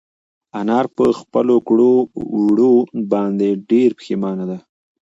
[0.59, 1.91] انا په خپلو کړو
[2.43, 2.73] وړو
[3.11, 4.57] باندې ډېره پښېمانه ده.